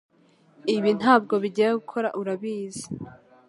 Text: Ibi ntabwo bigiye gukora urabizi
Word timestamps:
Ibi 0.75 0.91
ntabwo 0.99 1.33
bigiye 1.43 1.69
gukora 1.77 2.07
urabizi 2.19 2.85